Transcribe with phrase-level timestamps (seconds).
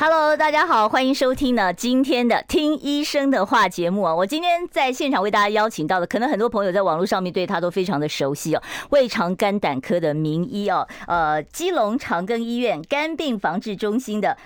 [0.00, 4.14] Hello，大家好，欢迎收听呢今天的听医生的话节目啊。
[4.14, 14.36] 我今天在现场为大家邀请到的，可能很多朋友在网络上面对他都非常的熟悉哦，胃肠肝胆科的名医哦，呃，基隆长庚医院肝病防治中心的。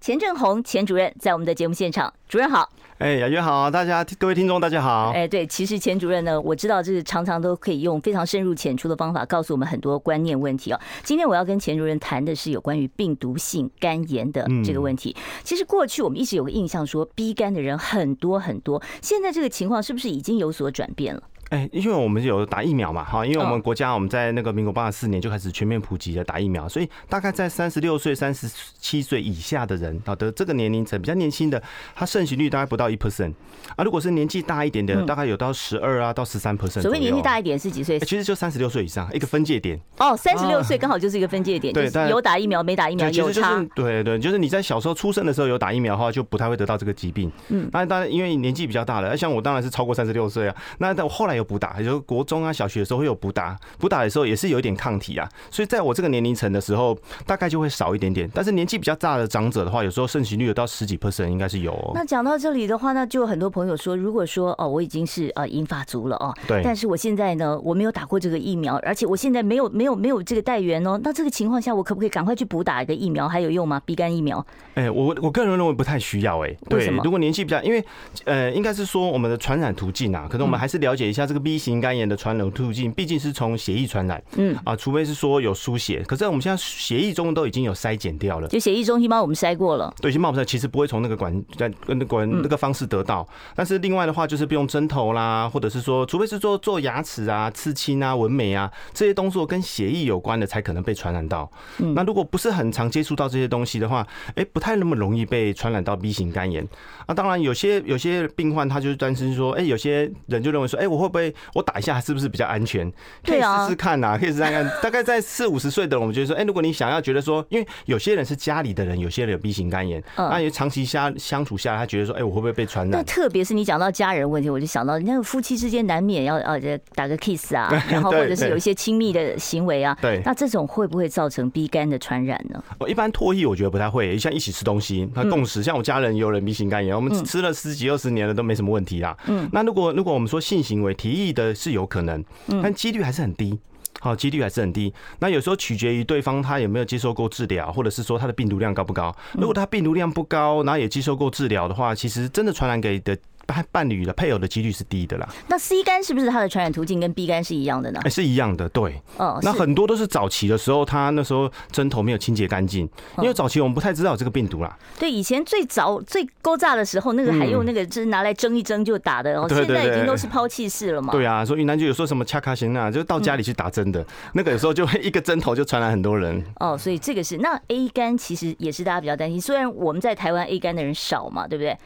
[0.00, 2.70] 钱正红钱主任在我们的节目现场，主任好。
[2.98, 5.10] 哎，雅娟好，大家各位听众大家好。
[5.12, 10.78] 哎，对，其实钱主任呢，我知道这是常常都可以用非常深入浅出的方法告诉我们很多观念问题哦。
[11.02, 15.16] 今天我要跟钱主任谈的是有关于病毒性肝炎的这个问题。
[15.42, 21.22] 其实过去我们一直有个印象说，B 肝的人很多很多，现在这个情况是不是已经有所转变了？
[21.52, 28.50] 哎，因为我们有打疫苗嘛，哈，因为我们国家我们在那个民国八十四年就开始全面普及的打疫苗，所以大概在三十六岁、三十
[28.80, 31.62] 七岁以下的人，好的这个年龄层比较年轻的，
[31.94, 33.34] 他盛行率大概不到一 percent
[33.76, 33.84] 啊。
[33.84, 36.80] 如果是年纪大一点的，大概有到十二啊到十三 percent。
[36.80, 38.00] 所谓年纪大一点是几岁？
[38.00, 39.78] 其实就三十六岁以上一个分界点。
[39.98, 43.62] 哦，三十六岁刚好就是一个分界点，对，有打疫苗没打疫苗有差。
[43.74, 47.30] 对对，就是你在小时候出生的时候有打疫苗的话，就不太会得到这个疾病。
[47.48, 50.56] 嗯，那当然因为年纪比较大了，像我当然是超过三十六岁啊。
[50.78, 52.22] 那但我后来有补打，也就是国。
[52.24, 58.30] 中啊，小学的时候会有补打，补打的时候也是有一点抗体啊，所以在我这个年龄层的时候，大概就会少一点点。
[58.32, 61.72] 但是年纪比较大的长者的话，有时候盛行率有到十几 percent，应该是有。
[61.72, 73.28] 哦那讲到这里的话，那就有很多朋友说，如果说哦，我已经是呃银发族了哦，对，但是我现在呢，我没有打过这个疫苗，而且我现在没有没有没有这个带源哦，那这个情况下，我可不可以赶快去补打一个疫苗？
[73.28, 74.44] 还有用吗鼻肝疫苗？
[74.74, 77.84] 哎，我我个人认为不太需要哎，对，如果年纪比较，因为
[78.24, 82.92] 呃，应该是说我们的传染途径啊，可能我们还是了解一下这个 B 型肝炎的传染途径。
[82.92, 93.26] 毕竟是从血液传染，嗯啊，除非是说有输血，可是我们现在血液中都已经有筛检掉了，就血液中心帮我们筛过了，对，已经帮我们筛，其实不会从那个管在跟那管那个方式得到。
[93.54, 101.50] 但是另外的话，就是不用针头啦，或者是说，除非是说做牙齿啊、刺青啊、纹眉啊这些动作跟血液有关的，才可能被传染到。
[101.94, 106.66] 那如果不是很常接触到这些东西的话，哎，不太那么容易被传染到 B 型肝炎。
[107.06, 112.90] 啊，当然有些有些病患他就是担心说，哎，有些人就认为说，哎，我会不会我打一下是不是比较安全？
[113.24, 114.68] 可以试试看呐，可以试试看。
[114.82, 122.98] 大概在四五十岁的人，我们觉得说，哎，如果你想要觉得说，因为有些人是家里的人，有些人有 B 型肝炎，那也长期相相处下来，他觉得说，哎，我会不会被传染？
[122.98, 126.58] 那特别是你讲到家人问题，我就想到那个夫妻之间难免要呃
[126.94, 132.62] 打个 kiss 啊， 然后或者是有一些亲密的行为啊，对，那这种会不会造成 B 肝的传染呢？
[132.78, 139.16] 我一般唾液我觉得不太会，像一起吃东西，他共识，像我家人有人 B 型肝炎，我们吃了十几二十年了都没什么问题啦。
[139.26, 142.24] 嗯，那如果如果我们说性行为提议的是有可能，
[142.62, 143.58] 但几率还是很低。
[143.98, 144.94] 好，几率还是很低。
[145.18, 149.12] 那有时候取决于对方他有没有接受过治疗，或者是说他的病毒量高不高。
[149.34, 153.18] 如果他病毒量不高，然后也接受过治疗的话，其实真的传染给的。
[153.52, 155.28] 伴伴侣的配偶的几率是低的啦。
[155.48, 158.00] 那 C 肝是不是它的传染途径跟 B 肝是一样的呢？
[158.04, 159.00] 哎，是一样的，对。
[159.18, 164.76] 哦，那很多都是早期的时候，他那时候针头没有清洁干净，因为早期我们不太知道这个病毒啦。
[164.98, 169.46] 对，以前最早最勾炸的时候，那个还用那个就是拿来蒸一蒸就打的哦。
[169.48, 171.12] 现在已经都是抛弃式了嘛。
[171.12, 176.42] 对啊，所以云南就有说什么恰卡型啊，就到家里去打针的，那个有时候就会一个针头就传染很多人。
[176.60, 181.76] 哦，所以这个是那 A 肝其实也是大家比较担心，虽然我们在台湾 A 肝的人少嘛，对不对？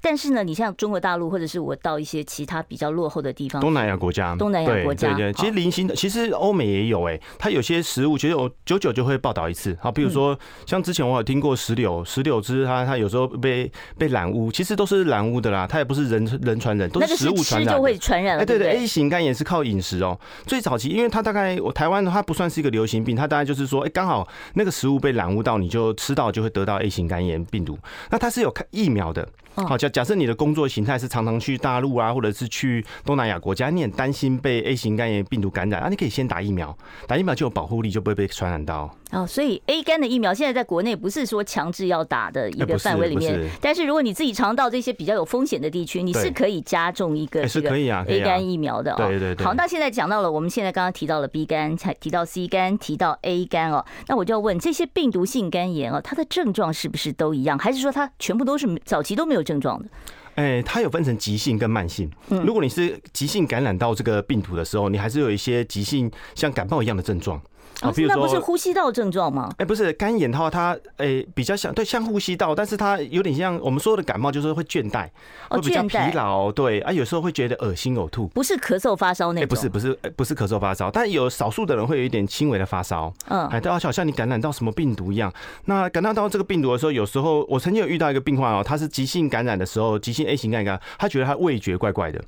[0.00, 9.76] 但是呢，你像中国大陆，或者是我到一些其他比较落后的地方，东南亚国家，东南亚国家，对对，其实零星的，其实欧美也有哎，它有些食物，其实我久久就会报道一次。
[9.80, 18.38] 好，比如说像之前我有听过石榴，石榴汁它它有时候被被染污，其实都是染污的啦，它也不是人人传人，都是食物传染，就会传染。
[18.38, 20.18] 哎，对对，A 型肝炎是靠饮食哦。
[20.46, 27.76] 最早期，因为它大概我台湾的话不算是一个流行病，它大概就是说，哎，刚好那个食物被染污到，你就吃到就会得到 A 型肝炎病毒。
[28.10, 29.28] 那它是有疫苗的。
[29.66, 38.94] 好，假假设你的工作形态是常常去大陆啊，或者是去东南亚国家，你很担心被 A 型肝炎病毒感染啊，你可以先打疫苗，打疫苗就有保护力，就不会被传染到。
[39.10, 48.96] 哦，所以 A 肝的疫苗现在在国内不是说强制要打的一个范围里面，但是如果你自己常到这些比较有风险的地区，你是可以加重一个这个 A 肝疫苗的哦。
[48.98, 49.46] 对对对。
[49.46, 59.88] 好，那现在讲到了，我们现在刚刚提到了 B 肝，才提到 C 肝，提到 A 肝哦，那我就要问，这些病毒性肝炎哦，它的症状是不是都一样，还是说它全部都是早期都没有症状的？
[60.34, 62.08] 哎，它有分成急性跟慢性。
[62.28, 67.40] 如果你是急性感染到这个病毒的时候，你还是有一些急性像感冒一样的症状。
[67.80, 69.48] 啊，比如说那不是呼吸道症状吗？
[69.58, 75.08] 哎，不是干眼的话，它诶比较像对像呼吸道，但是它有点像我们说的感冒，就是会倦怠，
[75.48, 85.32] 会比较疲劳，对啊，有时候会觉得恶心呕吐，不是咳嗽发烧那种，不是不是不是咳嗽发烧，但有少数的人会有一点轻微的发烧，嗯，哎，都好像你感染到什么病毒一样。
[85.66, 92.20] 那感染到这个病毒的时候，有时候我曾经有遇到一个病患哦，他是急性感染的时候，急性 A 型感染，他觉得他味觉怪怪的，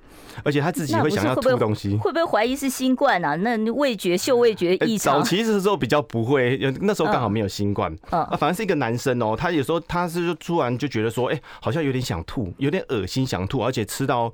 [0.45, 3.35] 而且他自己会想要吐东西，会不会怀疑是新冠啊？
[3.35, 6.21] 那味觉嗅味觉异常，早期的时候比较不。
[6.21, 14.31] 不会，那时候刚好没有新冠，啊，反正是一个男生哦，他有时候他是就突然就觉得说，哎，好像有点想吐，有点恶心想吐，而且吃到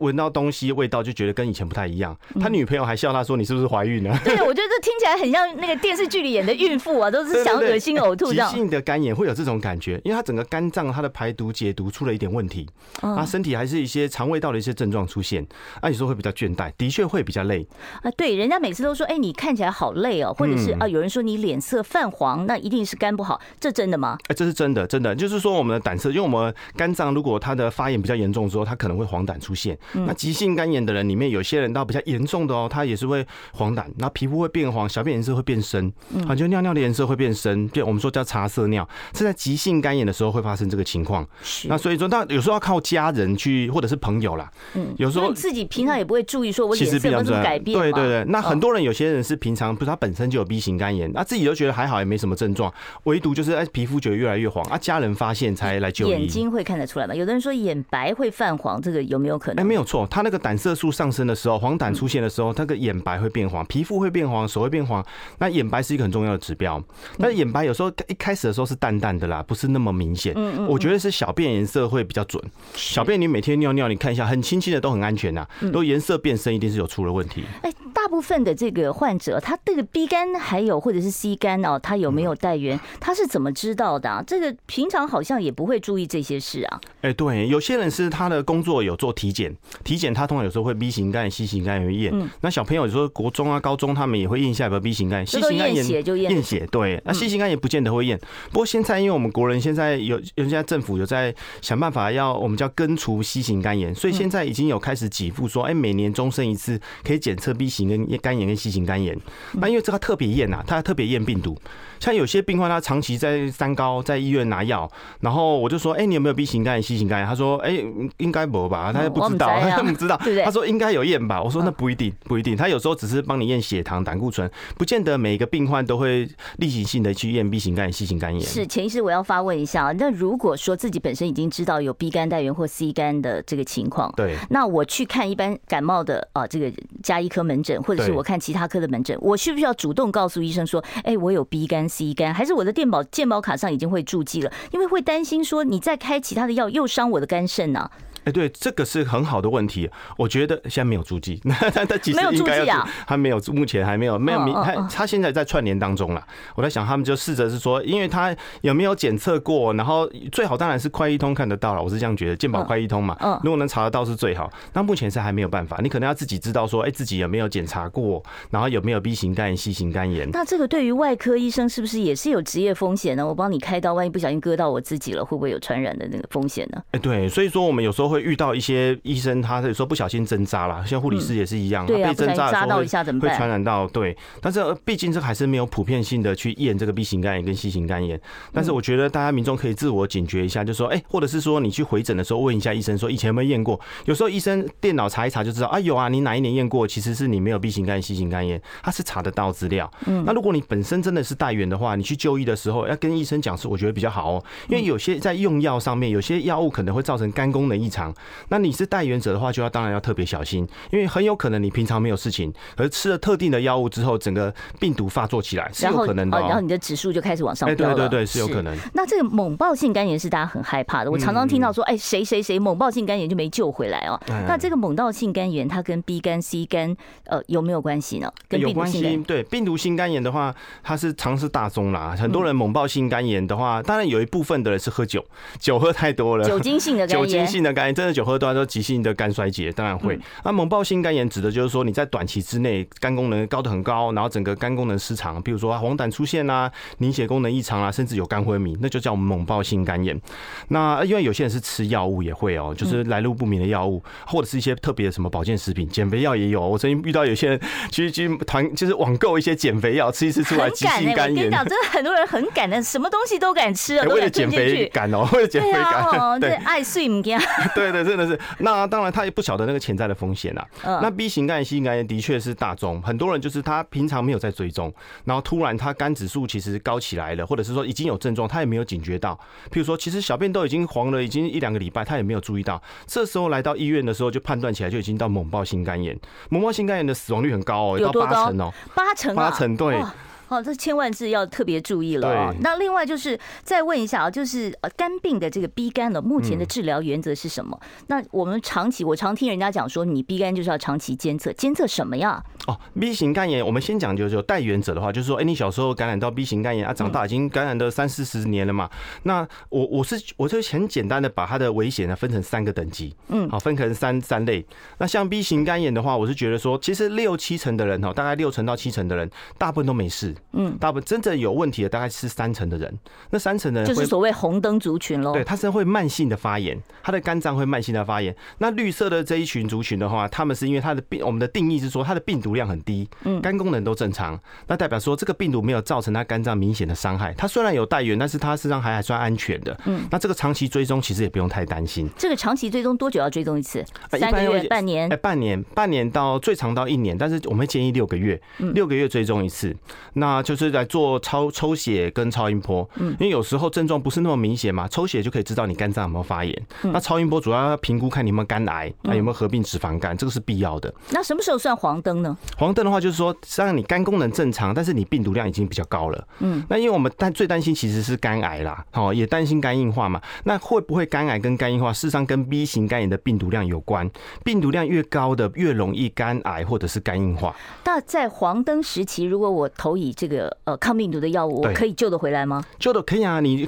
[0.00, 2.18] 闻到东西味道就觉得跟以前不太一样。
[2.40, 8.50] 他女朋友还笑他说：“你是不是怀孕了？” 对，我觉得这听起来很像那个电视剧里演的孕妇啊，都是想恶心呕吐这样。
[8.50, 12.66] 急性的肝炎会有这种感觉，因为他整个肝脏他的排毒解毒出了一点问题，
[13.00, 15.46] 他身体还是一些肠胃道的一些症状出现，
[15.80, 17.64] 那有时候会比较倦怠，的确会比较累
[18.02, 18.10] 啊。
[18.16, 22.08] 对，人家每次都说：“哎，你看起来好累哦。”或者是啊，有人说你脸色泛。
[22.10, 24.16] 黄，那一定是肝不好，这真的吗？
[24.28, 29.78] 哎，这是真的，真的就是说我们的胆色，因为我们肝脏如果它的发炎比较严重之后，它可能会黄疸出现。
[29.92, 35.92] 那急性肝炎的人里面，有些人到比较严重的哦，他也是会黄疸，那皮肤会变黄，小便颜色会变深，
[36.26, 41.26] 啊，就尿尿的颜色会变深，就我们说叫茶色尿，是在急性肝炎的时候会发生这个情况。
[41.64, 44.50] 那所以说，那有时候要靠家人去，或者是朋友啦。
[44.74, 47.78] 嗯，有时候自己平常也不会注意，说我脸色有什么改变。
[47.78, 51.98] 对对对，那很多人有些人是平常不是他本身就有 B 型肝炎，那自己都觉得还好。
[51.98, 52.72] 也没什么症状，
[53.04, 56.10] 唯独就是哎，皮肤觉得越来越黄啊，家人发现才来就医。
[56.10, 57.14] 眼睛会看得出来吗？
[57.14, 59.62] 有的人说眼白会泛黄，这个有没有可能？
[59.62, 65.04] 哎，没有错，他那个胆色素上升的时候，黄疸出现的时候，他个眼白会变黄，皮肤会变黄，手会变黄。
[65.38, 66.82] 那眼白是一个很重要的指标，
[67.18, 70.32] 但是眼白有时候一开始的时候是淡淡的啦，不是那么明显。
[70.36, 72.42] 嗯嗯，我觉得是小便颜色会比较准。
[72.74, 75.46] 小便你每天尿尿，你看一下，很清晰的都很安全呐。
[75.60, 77.44] 如果颜色变深，一定是有出了问题。
[77.62, 82.78] 哎，大部分的这个患者，他这个 B 肝还有或者是 C 肝哦，他有没有带源？
[82.98, 84.08] 他是怎么知道的？
[84.08, 84.24] 啊？
[84.26, 86.80] 这个平常好像也不会注意这些事啊。
[87.02, 92.10] 哎，对，有些人是他的工作有做体检，体检他通常有时候会 B 型肝、C 型肝也会验。
[92.14, 92.28] 嗯。
[92.40, 95.76] 那小朋友有时候国中啊、高中他们也会验一下有没有 B 型肝、C 型肝炎。
[95.76, 96.32] 验血就验。
[96.32, 97.00] 验血，对。
[97.04, 98.18] 那 C 型肝也不见得会验。
[98.50, 109.16] 不过现在因为我们国人现在有，现在政府有在想办法要我们叫根除 C 型肝炎，所以现在已经有开始给付说，哎，每年终身一次可以检测 B 型跟肝炎跟 C 型肝炎。
[109.54, 111.56] 那因为这个特别验呐，他特别验病毒。
[112.00, 114.88] 像有些病患他长期在三高，在医院拿药，
[115.20, 117.26] 然后我就说，哎，你有没有 B 型肝炎、C 型肝炎？
[117.26, 117.72] 他说，哎，
[118.18, 120.16] 应该没吧，他也不知道， 他不知道。
[120.44, 122.56] 他说应该有验吧，我说那不一定，不一定。
[122.56, 126.28] 他有时候只是帮你验血糖、胆固醇，不见得每一个病患都会
[126.58, 128.40] 例行性的去验 B 型肝炎、C 型肝炎。
[128.40, 136.72] 是，前医师，我要发问一下，那如果说自己本身已经知道有 B 肝带源或 C 肝的这个情况，对，那我去看一般感冒的啊，这个
[137.02, 147.90] 加医科门诊，或者是我看其他科的门诊，我需不需要主主动告诉医生说，哎，我有 B 肝、C 肝，还是我的电保健保卡上已经会注记了，因为会担心说你再开其他的药又伤我的肝肾呢。
[148.28, 149.88] 哎，对，这个是很好的问题。
[150.18, 156.22] 我觉得现在没有注记， 那他其实应该要注，还没有，目前还没有，没有明他他现在在串联当中了。
[156.54, 161.82] 我在想，他们就试着是说，因为他有没有检测过，然后最好当然是快一通看得到了。
[161.82, 164.52] 我是这样觉得，健保快一通嘛，如果能查得到是最好。
[164.74, 170.28] 那目前是还没有办法，你可能要自己知道说，哎，自己有没有检查过，然后有没有 B 型肝炎、C 型肝炎。
[170.32, 173.26] 那这个对于外科医生是不是也是有职业风险呢？
[173.26, 176.82] 我帮你开刀，万一不小心割到我自己了，会不会有传染的那个风险呢？
[176.90, 178.98] 哎，对，所以说我们有时候会遇到一些。
[179.02, 183.86] 医生他有时候不小心针扎了，像护理师也是一样，被针扎的时候会传染到。
[183.88, 188.20] 对，但是毕竟这还是没有普遍性的去验这个 B 型肝炎跟 C 型肝炎。
[188.52, 193.80] 但是我觉得大家民众可以自我警觉一下，就说哎，或者是说你去回诊的时候问一下医生，说以前有没有验过？
[194.04, 196.86] 有时候医生电脑查一查就知道啊，有啊，你哪一年验过？
[196.86, 199.90] 其实是你没有 B 型肝炎、C 型肝炎，他是查得到资料。
[200.06, 208.07] 嗯，那如果你本身真的是带源的话，你去就医的时候要跟医生讲，是我觉得比较好哦，因为有些在用药上面，有些药物可能会造成肝功能异常。
[208.48, 216.40] 那你是带原者的话，就要当然要特别小心，因为很有可能你平常没有事情，而吃了特定的药物之后，整个病毒发作起来是有可能的。
[216.40, 217.94] 然后你的指数就开始往上飙了。
[217.94, 218.76] 对对对，是有可能。
[218.94, 224.18] 那这个猛暴性肝炎是大家很害怕的，我常常听到说，哎，谁谁谁猛暴性肝炎就没救回来哦。
[224.46, 228.32] 那这个猛暴性肝炎它跟 B 肝、C 肝呃有没有关系呢？
[228.48, 229.22] 跟病毒性肝炎。
[229.24, 232.14] 对，病毒性肝炎的话，它是常是大宗啦。
[232.18, 235.24] 很多人猛暴性肝炎的话，当然有一部分的人是喝酒，
[235.58, 240.18] 酒喝太多了，酒精性的 肝炎，酒精性的肝来真的酒喝多了，急性的肝衰竭当然会。
[240.44, 250.18] 那猛暴性肝炎指的就是说你在短期之内肝功能高的很高，然后整个肝功能失常，比如说黄疸出现啊，凝血功能异常啊，甚至有肝昏迷，那就叫猛暴性肝炎。
[250.68, 256.66] 那因为有些人是吃药物也会哦，就是来路不明的药物，或者是一些特别的什么保健食品、减肥药也有。
[256.66, 261.36] 我曾经遇到有些人去去团，就是网购一些减肥药，吃一吃出来急性肝炎。
[261.36, 266.40] 我跟你讲， 真的很多人很敢的，什么东西都敢吃啊， 为了减肥敢哦，为了减肥敢。
[266.40, 267.38] 对，爱睡唔惊。
[267.78, 268.38] 对对，真的是。
[268.58, 270.66] 那当然，他也不晓得那个潜在的风险啊。
[271.02, 274.92] 那 B 型肝炎、C 型肝炎的确是大宗，很多人就是他平常没有在追踪，
[275.24, 279.38] 然后突然他肝指数其实高起来了，或者是说已经有症状，他也没有警觉到。
[279.70, 282.80] 譬如说，其实小便都已经黄了，已经一两个礼拜，他也没有注意到。
[283.06, 286.18] 这时候来到医院的时候，就判断起来就已经到猛暴性肝炎。
[286.48, 290.02] 猛暴性肝炎的死亡率很高哦，有到八成哦，八成，八成对。
[290.48, 292.54] 哦，这千万是要特别注意了哦。
[292.60, 297.78] 那另外就是再问一下啊，就是呃肝病的这个 B 肝呢，目前的治疗原则是什么？
[298.06, 302.42] 那我们长期，我常听人家讲说，你 B 肝就是要长期监测，监测什么呀？
[302.66, 308.88] 哦，B 型肝炎，我们先讲就是有带原则的话，就是说，哎，你小时候感染到 B 型肝炎啊，长大已经感染了三四十年了嘛。
[309.22, 314.64] 那我我是我就很简单的把它的危险呢分成三个等级，嗯，好，分成三三类。
[314.98, 320.34] 那像 B 型肝炎的话，我是觉得说，其实六七成的人哈，大概六成到七成的人，大部分都没事。
[320.52, 322.98] 嗯，大部分真正有问题的大概是三成的人，
[323.30, 325.32] 那三成的人就是所谓红灯族群喽。
[325.32, 328.34] 对，他是会慢性的发炎，他的肝脏会慢性的发炎。
[328.58, 337.32] 那绿色的这一群族群的话，他们是因为他的病，我们的定义是说他的病毒量很低，嗯，肝功能都正常，那代表说这个病毒没有造成他肝脏明显的伤害。
[337.34, 339.78] 他虽然有带源，但是他实际上还还算安全的。
[339.84, 342.08] 嗯，那这个长期追踪其实也不用太担心。
[342.16, 343.84] 这个长期追踪多久要追踪一次？
[344.10, 345.12] 三个月、半年？
[345.12, 348.40] 哎，半年，半年到最长到一年，但是我们会建议六个月，
[348.74, 349.74] 六个月追踪一次，
[350.14, 350.68] 那就是。
[350.68, 356.66] 在做超抽血跟超音波，嗯，因为有时候症状不是那么明显嘛，抽血就可以知道你肝脏有没有发炎。
[356.82, 360.92] 那超音波主要要评估看你有没有肝癌，那有没有合并脂肪肝，这个是必要的。
[361.10, 362.36] 那什么时候算黄灯呢？
[362.58, 366.28] 黄灯的话，就是说，实际上你肝功能正常，但是你病毒量已经比较高了。
[366.40, 370.20] 嗯，那因为我们担最担心其实是肝癌啦，哦，也担心肝硬化嘛。
[370.44, 374.08] 那会不会肝癌跟肝硬化，事实上跟 B 型肝炎的病毒量有关。
[374.44, 377.56] 病毒量越高的，越容易肝癌或者是肝硬化。
[377.86, 382.64] 那在黄灯时期，如果我投以这个呃抗病毒的药物，我可以救得回来吗？
[382.80, 383.66] 救得可以啊，你。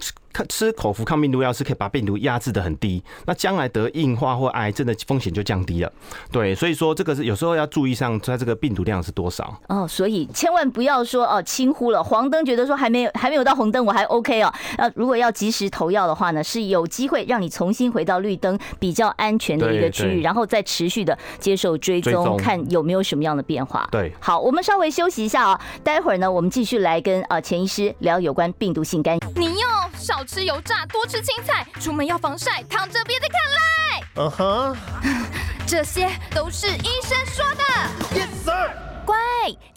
[0.49, 5.93] 吃口服抗病毒药是可以把病毒压制的很低，那将来得硬化或癌症的风险就降低了。
[6.31, 9.87] 对，所以说这个是有时候要注意上它这个病毒量是多少哦。
[9.89, 14.53] 所以千万不要说哦轻忽了黄灯，觉得说还没有还没有到红灯我还 OK 哦。
[14.79, 23.89] 呃，如果要及时投药的话呢，是有机会让你重新回到绿灯比较安全的一个区域，然后再持续的接受追踪，看有没有什么样的变化。
[23.91, 29.33] 对，好，我们稍微休息一下啊，待会儿呢我们继续来跟啊钱医师聊有关病毒性肝炎。
[29.35, 29.67] 你又
[29.99, 30.20] 少。
[30.21, 34.03] 少吃油炸，多吃青菜，出门要防晒，躺着别再看赖。
[34.17, 34.77] 嗯哼，
[35.67, 37.65] 这些都是医生说的。
[38.15, 38.71] Yes sir。
[39.07, 39.17] 乖，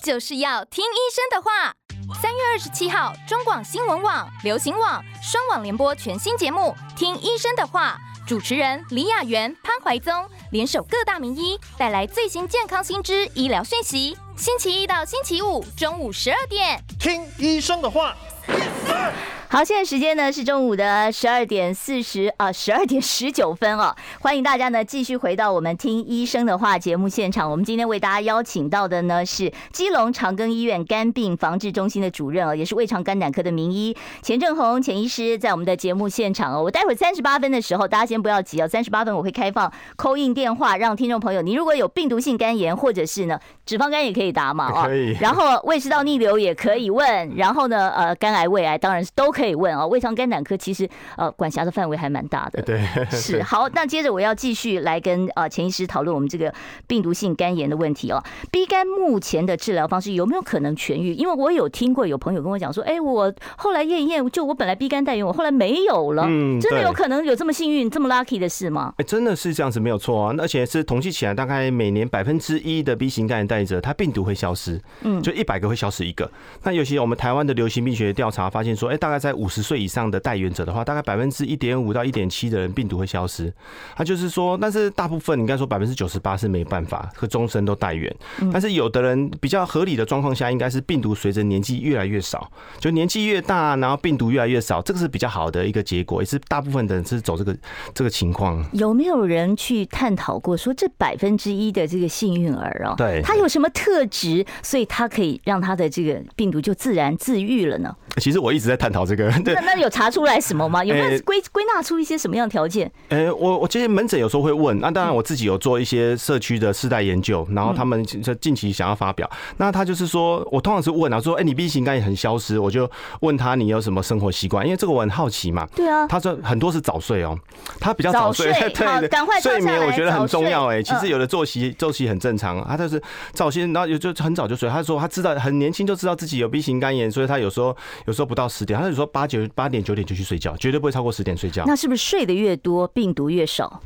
[0.02, 1.74] 就是要听医生的话。
[2.22, 7.98] 三月二十七号，中广新闻网、流行网双网联播全新节目《听医生的话》，
[8.28, 14.18] 主持人李雅媛、潘怀宗联手各大名医，带来最新健康新知、医疗讯息。
[14.36, 18.14] 星期一到星期五中午十二点，听医生的话。
[18.46, 19.14] Yes sir
[19.54, 23.96] 好，现在时间呢是中午的十二点四十啊，十二点十九分哦。
[24.20, 27.52] 欢迎大家呢继续回到我们听医生的话节目现场。
[27.52, 36.64] 我们今天为大家邀请到的呢是基隆长庚医院肝病防治中心的主任哦，也是胃肠肝胆科的名医钱正红钱医师，在我们的节目现场哦。
[36.64, 45.16] 我待会儿三十八分的时候，大家先不要急哦，三十八分我会开放 call in 电话，让听众朋友，你如果有病毒性肝炎或者是呢脂肪肝也可以打嘛哦，可以。
[45.22, 49.43] 然后胃食道逆流也可以问，然后呢呃肝癌胃癌当然是都可以。
[49.44, 52.62] 可以问啊，胃肠肝胆科其实呃管辖的范围还蛮大的。
[52.62, 52.82] 对，
[53.12, 53.68] 是好。
[53.74, 56.54] 那接着我要继续来跟呃钱医师讨论我们这个
[56.88, 58.24] 病毒性肝炎的问题哦。
[58.52, 61.14] B 肝目前的治疗方式有没有可能痊愈？
[61.14, 66.24] 因为我有听过有朋友跟我讲说，哎，我后来验一验，就我本来 B 肝带原，我后来没有了。
[66.26, 68.94] 嗯，真的有可能有这么幸运、这么 lucky 的事吗？
[68.98, 70.34] 哎，真的是这样子，没有错啊。
[70.40, 74.80] 而且是统计起来，大概每年百分之一的 B 型肝炎带者，他病毒会消失。
[75.02, 76.32] 嗯，就一百个会消失一个。
[76.64, 83.54] 那尤其我们台湾的流行病学调查发现说，哎，大概在五十岁以上的带原者的话，大概百分之一点五到一点七的人病毒会消失。
[83.96, 88.14] 他就是说，但是大部分应该说百分之九十八是没办法和终身都带原。
[88.52, 97.56] 但是有的人比较合理的状况下，应该是病毒随着年纪越来越少，就年纪越大，然后病毒越来越少，这个是比较好的一个结果，也是大部分的人是走这个
[97.94, 98.64] 这个情况。
[98.74, 107.96] 有没有人去探讨过说，这百分之一的这个幸运儿哦，对，他有什么特质，所以他可以让他的这个病毒就自然自愈了呢？
[108.22, 109.30] 其实我一直在探讨这个。
[109.46, 110.84] 那那有查出来什么吗？
[110.86, 112.92] 有没有归归纳出一些什么样的条件？
[113.10, 114.80] 呃，我我其实门诊有时候会问。
[114.80, 119.30] 那当然我自己有做一些社区的世代研究，然后他们就近期想要发表。
[119.58, 122.90] 那他就是说我通常是问啊，说哎，你 B 型肝炎很消失，我就
[123.22, 124.66] 问他你有什么生活习惯？
[124.66, 125.68] 因为这个我很好奇嘛。
[125.76, 126.08] 对啊。
[126.08, 127.38] 他说很多是早睡哦，
[127.80, 130.82] 他比较早睡，对对，赶快睡眠我觉得很重要哎。
[130.82, 133.02] 其实有的作息周期很正常，他就是
[133.34, 134.70] 早些，然后有就很早就睡。
[134.70, 138.80] 他说他知道很年轻就知道自己有 B 型肝炎，所以他有时候有时候不到十点。
[138.80, 141.64] 他就说八九八点九点就去睡觉，绝对不会超过十点睡觉。
[141.66, 143.82] 那是不是睡得越多，病毒越少？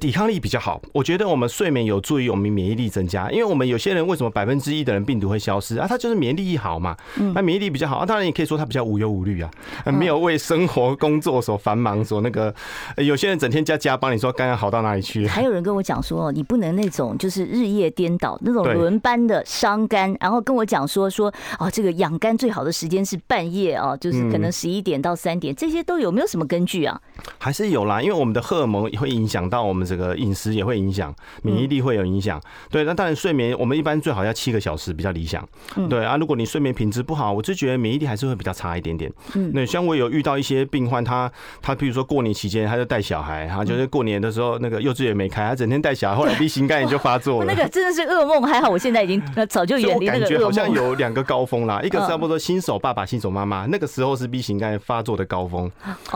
[0.00, 0.80] 抵抗力比较好。
[0.94, 5.86] 我觉得我们睡眠有助于我们免疫力增加，因为我们有些人为什么百分之一的人病毒会消失啊？
[5.86, 6.96] 他就是免疫力好嘛，
[7.34, 8.06] 那免疫力比较好啊。
[8.06, 9.50] 当然也可以说他比较无忧无虑啊，
[9.84, 12.54] 没有为生活工作所繁忙所那个。
[12.96, 15.26] 有些人整天加加班，你说肝要好到哪里去？
[15.26, 27.00] 还有人跟我讲说，你不能那种就是日夜颠倒那种轮班的伤肝，然后跟我讲说说哦，这个养肝最好的时间是半夜啊，就是可能十一点到三点，这些都有没有什么根据啊？
[27.38, 32.40] 还是有啦，因为我们的荷尔蒙也会影响到我们这个饮食，也会影响免疫力，会有影响。
[32.70, 35.46] 对，那当然睡眠我们一般最好要七个小时比较理想。
[35.88, 39.12] 对啊，如果你睡眠品质不好，我就觉得免疫力还是会比较差一点点。
[39.34, 41.30] 嗯，那像我有遇到一些病患，他
[41.62, 47.46] 他比如说过年期间他就带小孩，他就是过年的时候那个幼稚园没开，他整天带小孩，后来 B 型肝炎就发作了。
[47.52, 50.28] 那个真的是噩梦，还好我现在已经早就远离那个噩梦。
[50.28, 55.70] 感觉好像有两个高峰啦，一个是差不多新手爸爸、新手妈妈，那个时候是 B 型肝炎发作的高峰。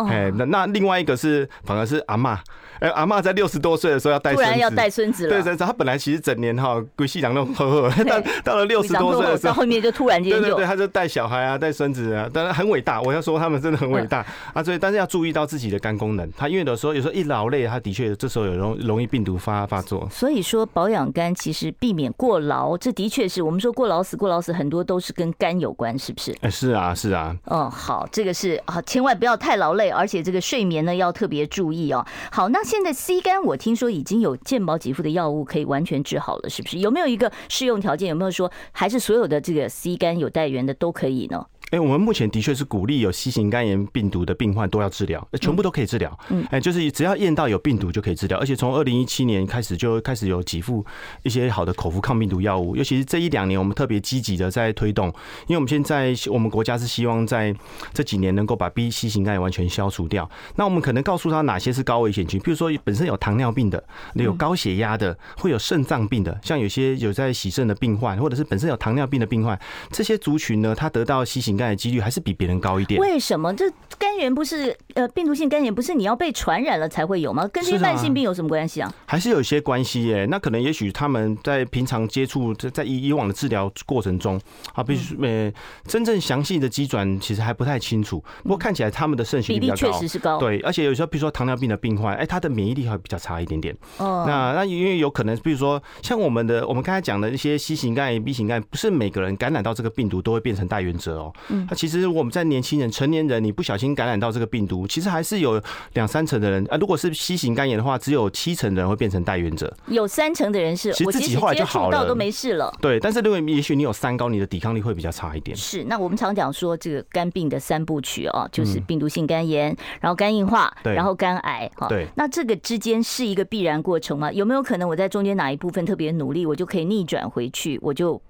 [0.09, 2.39] 哎，那那另外一个是反而是阿嬷。
[2.81, 5.43] 哎，阿嬷在六十多岁的时候要带孙子，突然要带孙子了。
[5.43, 13.01] 对，他本来其实整年哈归西洋那种呵呵，但到了六十多岁的时候，后面就突然间就对对对，他就带小孩啊，带孙子啊，当然很伟大。
[13.03, 16.29] 我要说他们真的很伟大啊，所以但是要注意到自己的肝功能。
[16.37, 20.09] 他因为有时候有时候一劳累，他的确这时候有容容易病毒发发作。
[20.11, 26.35] 所以说保养肝其实避免过劳，这的确是我们说过劳死过劳死很多都是跟肝有关，是不是？
[26.41, 27.22] 哎，是啊，是啊。
[27.47, 32.07] 哦，好，这个是啊，千万不要太劳累，而且这个睡眠呢要特别注意哦。
[32.31, 33.57] 好，那现在 C 肝我。
[33.63, 36.79] 听说已经有健保给付的药物可以完全治好了，是不是？
[36.79, 38.09] 有没有一个适用条件？
[38.09, 41.47] 有没有说还是所有的这个 C 肝有代原的都可以呢？
[41.73, 46.19] 哎，我们目前的确是鼓励有 C 型肝炎病毒的病患都要治疗，全部都可以治疗。
[46.29, 50.85] 嗯，哎，就是只要验到有病毒就可以治疗，而且从二零一七年开始就开始有几副
[51.23, 55.07] 一些好的口服抗病毒药物，尤其是这一两年我们特别积极的在推动，
[55.47, 57.55] 因为我们现在我们国家是希望在
[57.95, 60.31] 这几年能够把 B C 型肝炎完全消除掉。
[60.57, 69.59] 那我们可能告诉他哪些是高危险群，比如说本身有糖尿病的、有高血压的、会有肾脏病的，像有些有在洗肾的病患，或者是本身有糖尿病的病患，
[69.91, 73.01] 这些族群呢，他得到 C 型肝炎的几率还是比别人高一点。
[73.01, 73.55] 为什么？
[73.55, 77.49] 这肝炎不是呃病毒性肝炎不是你要被传染了才会有吗？
[77.53, 78.93] 跟这些慢性病有什么关系啊？
[79.07, 80.27] 还是有一些关系耶。
[80.27, 84.41] 那可能也许他们在平常接触在在以以往的治疗过程中
[84.75, 85.53] 啊，必须呃
[85.87, 88.23] 真正详细的机转其实还不太清楚。
[88.43, 90.39] 不过看起来他们的肾虚比较高，确实是高。
[90.39, 93.77] 对，而且有时候比如说糖尿病的病患，哎，他的免疫力会比较差一点点。
[93.99, 94.25] 哦。
[94.27, 101.33] 那那因为有可能，比如说像我们的我们刚才讲的一些 C 型肝炎、B 型肝炎，不是每个人感染到这个病毒都会变成带原者哦。
[101.53, 101.67] 嗯。
[101.71, 105.63] 那其实我们在年轻人、成年人，你不小心感染到这个病毒，其实还是有
[105.93, 106.77] 两三成的人啊。
[106.77, 112.73] 如果是 C 型肝炎的话，只有七成的人会变成带原者，有三成的人是其实自己后来就好了，都没事了。
[112.81, 115.57] 对，但是如果也许你有三高，你的抵抗力会比较差一点。
[115.57, 121.71] 是，那我们常讲说这个肝病的三部曲哦，就是病毒性肝炎，然后肝硬化，然后肝癌。
[121.77, 122.07] 哈，对。
[122.17, 124.33] 那这个之间是一个必然过程吗？
[124.33, 128.21] 有没有可能我在中间哪一部分特别努力，我就可以逆转回去，我就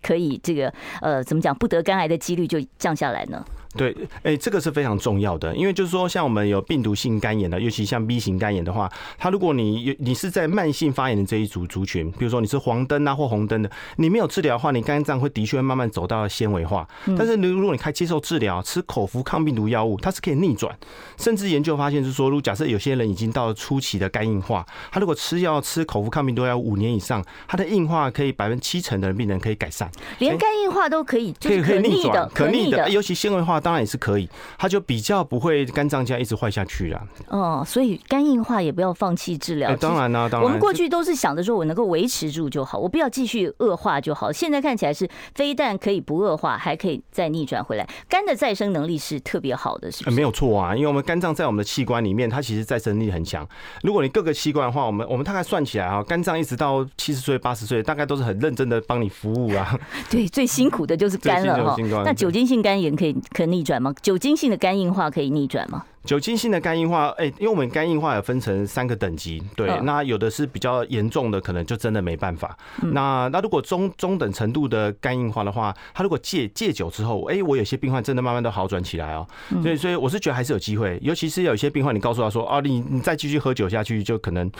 [0.00, 3.44] 可以这个呃怎么讲，不得肝癌的几率就降下来呢？
[3.76, 16.86] 对，哎，这个是非常重要的，因为就是说，像我们有病毒性肝炎的，尤其像 B 型肝炎的话，它如果你有你是在慢性发炎的这一组族群，比如说你是黄灯啊或红灯的，你没有治疗的话，你肝脏会的确会慢慢走到纤维化。
[17.16, 20.76] 但是，如果你开接受治疗，吃口服抗病毒药物，它是可以逆转。
[21.16, 33.61] 甚至研究发现是说，如果假设有些人已经到了初期的肝硬化，他如果吃药吃口服抗病毒药五年以上，他的硬化可以百分之七成的病人可以改善，连肝硬化都可以，可以可以逆转，可逆的，尤其纤维化。
[33.62, 37.02] 当然也是可以，它就比较不会肝脏这样一直坏下去了。
[37.28, 39.70] 哦，所以肝硬化也不要放弃治疗。
[39.70, 40.44] 欸、当然啦、啊，当然。
[40.44, 44.30] 我们过去都是想着说我能够维持住就好，我不要继续恶化就好。
[44.32, 47.88] 现在看起来是非但可以不恶化，还可以再逆转回来。
[48.08, 50.16] 肝的再生能力是特别好的，是不是？
[50.16, 53.46] 没有错啊，因为我们肝脏在我们的器官里面，它其实再生力很强。
[53.82, 59.78] 如果你各个器官的话，我们我们大概算起来啊，肝脏一直到七十岁、八十岁，大概都是很认真的帮你服务啊。
[60.10, 61.76] 对，最辛苦的就是肝了哈。
[62.04, 63.94] 那酒精性肝炎可以可逆转吗？
[64.00, 65.84] 酒精性的肝硬化可以逆转吗？
[66.04, 72.56] 酒精性的肝硬化，哎，因为我们肝硬化有分成三个等级，对，那有的是比较严重的，可能就真的没办法。
[72.80, 79.24] 那那如果中中等程度的肝硬化的话，他如果戒戒酒之后，哎，我有些病患真的慢慢都好转起来哦。
[79.62, 84.50] 所以所以我是觉得还是有机会，尤其是有些病患，你告诉他说，哦，你你再继续喝酒下去，就可能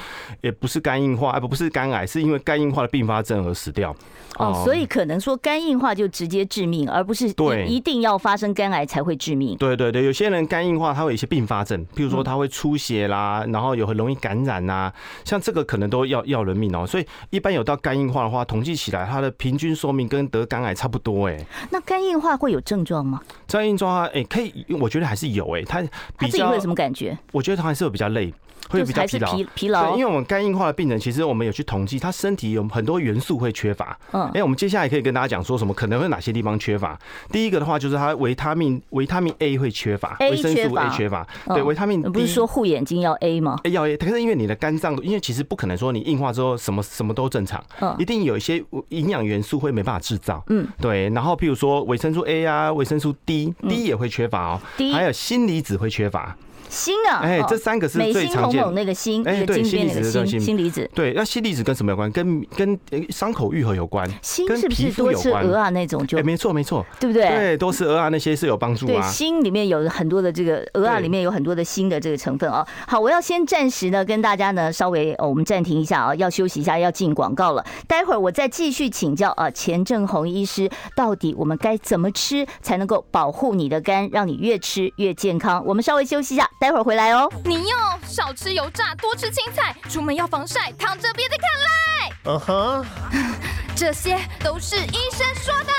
[0.42, 3.92] 也不是肝硬化，哎，不不是肝癌，是因为肝硬化的并发症而死掉。
[4.38, 9.56] 哦，所以可能说肝硬化就直接致命，而不是对一定要发生肝癌才会致命。
[9.56, 11.26] 对对对，有些人肝硬化，他会有一些。
[11.32, 14.92] 并发症，譬如说他会出血啦，然后有很容易感染呐，
[15.24, 16.86] 像这个可能都要要人命哦。
[16.86, 21.42] 所以一般有到肝硬化的话，统计起来，它的平均寿命跟得肝癌差不多哎。
[21.70, 23.22] 那肝硬化会有症状吗？
[23.48, 25.62] 肝硬化哎，可以，我觉得还是有哎。
[25.62, 25.80] 他
[26.18, 27.16] 他自己会有什么感觉？
[27.32, 28.34] 我觉得他还是会比较累。
[28.70, 29.90] 会比较疲劳，疲劳。
[29.90, 33.98] 对，因为我们肝硬化的病人，其实我们有去统计，他身体有很多元素会缺乏。
[34.12, 36.98] 嗯，哎，我们接下来可以跟大家讲说什么，可能会哪些地方缺乏。
[37.30, 41.21] 第一个的话，就是他维他命维他命 A 会缺乏，维生素 A 缺乏。
[41.46, 43.58] 对，维他命不是说护眼睛要 A 吗？
[43.70, 50.42] 要 A，可是因为你的肝脏，因为其实不可能说你硬化之后什么什么都正常，嗯，一定有一些营养元素会没办法制造。
[50.48, 51.08] 嗯，对。
[51.10, 54.60] 然后譬如说维生素 A 啊，维生素 D，D 也会缺乏哦。
[54.76, 56.36] D 还有锌离子会缺乏。
[56.72, 58.70] 锌啊，哎，这三个是最常见的。
[58.70, 60.90] 那个锌，哎，对，锌离子的锌，锌离子。
[60.94, 62.10] 对，那锌离子跟什么有关？
[62.10, 62.78] 跟跟
[63.10, 64.08] 伤口愈合有关。
[64.22, 66.18] 锌是不是多吃鹅啊那种就？
[66.18, 67.28] 哎，没错没错，对不对？
[67.28, 68.88] 对，多吃鹅啊那些是有帮助啊。
[68.88, 72.66] 对，锌里面有很多的这个鹅啊里面有很多的锌的这个成分啊。
[72.86, 77.62] 好，我要先暂时呢跟大家呢稍微我们暂停一下啊，要休息一下，要进广告了。
[77.86, 85.62] 待会儿我再继续请教啊，钱正红医师，到底我们该怎么吃才能够保护你的肝，让你越吃越健康？
[85.66, 87.28] 我们稍微休息一下，待会儿回来哦。
[87.44, 92.12] 你要少吃油炸，多吃青菜，出门要防晒，躺着别再看赖。
[92.24, 92.86] 嗯哼，
[93.74, 95.72] 这些都是医生说的。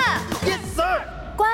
[0.44, 1.02] Yes sir。
[1.38, 1.48] 乖，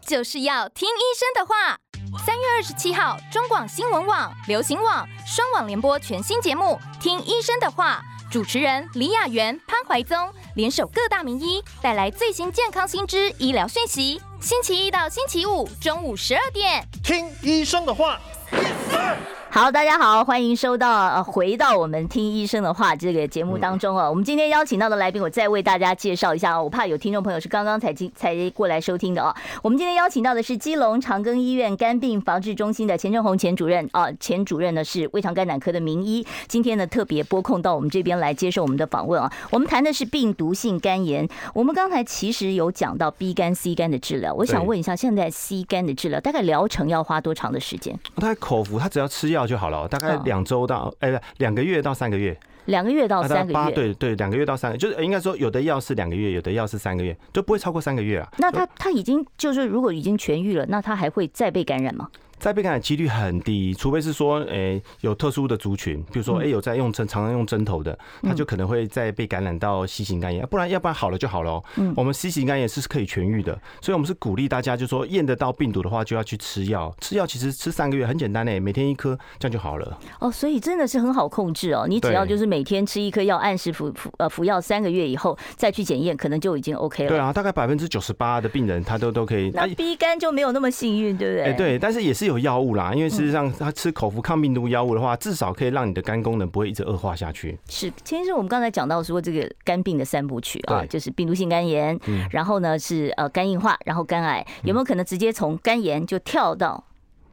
[0.00, 1.76] 就是要听医生的话。
[2.24, 14.22] 三月二十七号，中广新闻网、流行网双网联播全新节目《听医生的话》，主持人李雅媛、潘怀宗联手各大名医，带来最新健康新知、医疗讯息。
[14.40, 18.18] 星期一到星期五中午十二点，听医生的话。
[18.52, 19.18] yes sir
[19.52, 24.08] 好，大家好，欢迎收到呃，回到我们听医生的话这个节目当中哦。
[24.08, 26.62] 我们今天邀请到的来宾，我再为大家介绍一下哦。
[26.62, 29.34] 我怕有听众朋友是刚刚才进才过来收听的哦。
[29.60, 39.32] 我们今天邀请到的是基隆长庚医院肝病防治中心的钱正红钱主任啊，钱主任呢是胃肠肝胆科的名医，今天呢特别拨空到我们这边来接受我们的访问啊。
[39.50, 41.28] 我们谈的是病毒性肝炎。
[41.54, 47.98] 我们刚才其实有讲到 B 肝、C 肝的治疗，我想问一下，现在 C 肝的治疗大概疗程要花多长的时间？
[48.14, 49.39] 大概口服，他只要吃药。
[49.46, 58.28] 就好了，大概两周到哎，两个月到三个月，两个月到三个月，对对，两个月到三个月，就是应该说有的药是两个月，有的药是三个月，就不会超过三个月啊。
[58.38, 62.08] 那他他已经就是如果已经痊愈了，那他还会再被感染吗？
[62.38, 71.62] 再被感染几率很低，除非是说，诶、欸、有特殊的族群，比如说，诶、欸、有在用针，常常用针头的，他就可能会再被感染到 C 型肝炎，不然要不然好了就好了。
[71.76, 76.90] 嗯，我们 C 型肝炎是可以痊愈的，所以我们是鼓励大家，就说验得到病毒的话，就要去吃药。
[76.98, 79.98] 吃药其实吃三个月很简单诶，每天一颗，这样就好了。
[80.20, 87.10] 哦，所以真的是很好控制哦，你只要就是每天吃一颗药，按时服服呃服药三个月以后再去检验，可能就已经 OK 了。
[87.10, 89.50] 对啊，大概百分之九十八的病人他都都可以。
[89.52, 91.44] 那 B 肝就没有那么幸运，对不对？
[91.44, 93.10] 哎，对，但是也是有药物啦，因为。
[93.10, 97.58] 事实上，他吃口服抗病毒药物的话，至少可以让你的肝功能不会一直恶化下去。
[97.68, 101.98] 是，其实我们刚才讲到说这个肝病的三部曲啊，就是病毒性肝炎，
[102.30, 106.84] 然后呢是呃肝硬化，然后肝癌，有没有可能直接从肝炎就跳到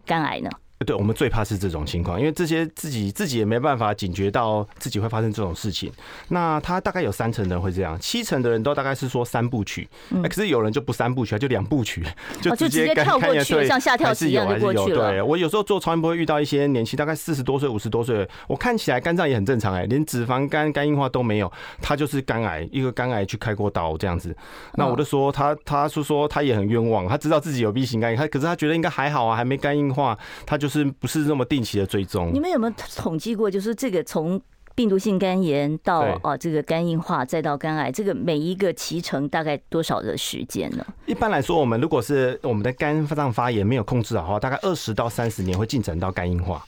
[0.04, 0.50] 肝癌呢？
[0.86, 5.92] 对，我们最怕是这种情况，因为这些自己自己也没办法警觉到自己会发生这种事情。
[6.28, 9.90] 那他大概有三成的人会这样，七成的人都大概是说三部曲，
[10.24, 12.06] 可是有人就不三部曲，就两部曲，
[12.40, 15.10] 就直接跳过去，像下跳棋一样就过去了。
[15.10, 24.36] 对，我有时候做超音波会遇到一些年轻，大概四十多岁、五十多岁，我看起来肝脏也很正常哎，连脂肪肝、肝硬化都没有，他就是肝癌，一个肝癌去开过刀这样子。
[24.76, 30.67] 那我就说他，他是说他也很冤枉，他知道自己有 B 型肝炎，他可是他觉得应该还好啊，还没肝硬化，他就。
[30.68, 32.30] 就是不是那么定期的追踪？
[32.34, 33.50] 你们有没有统计过？
[33.50, 34.40] 就是这个从
[34.76, 40.86] 病毒性肝炎到啊这个肝硬化，再到肝癌，这个每一个脐程大概多少的时间呢？
[41.06, 46.66] 一般来说，我们如果是我们的肝脏发炎没有控制好的话，大概二十到三十年会进展到肝硬化。